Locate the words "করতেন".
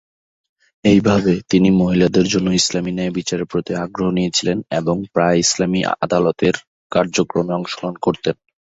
8.01-8.35